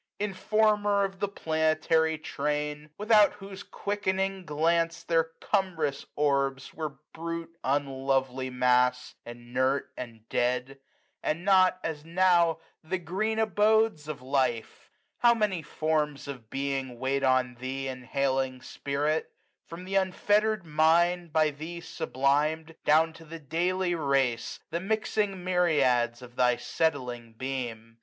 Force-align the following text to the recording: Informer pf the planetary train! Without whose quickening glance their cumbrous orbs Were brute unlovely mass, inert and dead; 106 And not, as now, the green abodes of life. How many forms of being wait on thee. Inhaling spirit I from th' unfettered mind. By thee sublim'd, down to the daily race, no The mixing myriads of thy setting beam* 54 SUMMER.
Informer 0.19 1.09
pf 1.09 1.19
the 1.19 1.27
planetary 1.27 2.17
train! 2.17 2.89
Without 2.97 3.33
whose 3.33 3.61
quickening 3.61 4.45
glance 4.47 5.03
their 5.03 5.25
cumbrous 5.39 6.07
orbs 6.15 6.73
Were 6.73 6.95
brute 7.13 7.55
unlovely 7.63 8.49
mass, 8.49 9.13
inert 9.27 9.91
and 9.95 10.27
dead; 10.27 10.79
106 11.21 11.21
And 11.21 11.45
not, 11.45 11.79
as 11.83 12.03
now, 12.03 12.57
the 12.83 12.97
green 12.97 13.37
abodes 13.37 14.07
of 14.07 14.23
life. 14.23 14.89
How 15.19 15.35
many 15.35 15.61
forms 15.61 16.27
of 16.27 16.49
being 16.49 16.97
wait 16.97 17.21
on 17.21 17.53
thee. 17.59 17.87
Inhaling 17.87 18.63
spirit 18.63 19.31
I 19.31 19.69
from 19.69 19.85
th' 19.85 19.93
unfettered 19.93 20.65
mind. 20.65 21.31
By 21.31 21.51
thee 21.51 21.79
sublim'd, 21.79 22.73
down 22.85 23.13
to 23.13 23.23
the 23.23 23.37
daily 23.37 23.93
race, 23.93 24.61
no 24.71 24.79
The 24.79 24.83
mixing 24.83 25.43
myriads 25.43 26.23
of 26.23 26.37
thy 26.37 26.55
setting 26.57 27.33
beam* 27.37 27.69
54 27.69 27.69
SUMMER. 27.85 27.97